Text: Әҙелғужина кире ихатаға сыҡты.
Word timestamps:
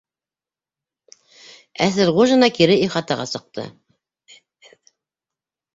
Әҙелғужина 1.87 2.49
кире 2.57 2.81
ихатаға 2.87 3.29
сыҡты. 3.35 3.71